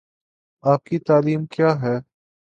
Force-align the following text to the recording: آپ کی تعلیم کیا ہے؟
آپ 0.63 0.83
کی 0.83 0.99
تعلیم 0.99 1.45
کیا 1.45 1.81
ہے؟ 1.81 1.95